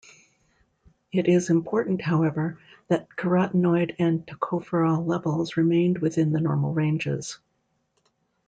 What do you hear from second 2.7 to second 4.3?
that carotenoid and